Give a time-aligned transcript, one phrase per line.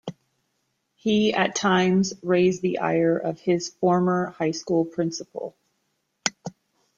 [0.95, 5.55] He at times raised the ire of his former high school principal.